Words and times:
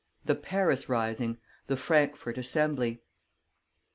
THE 0.25 0.33
PARIS 0.33 0.89
RISING 0.89 1.37
THE 1.67 1.77
FRANKFORT 1.77 2.39
ASSEMBLY. 2.39 3.03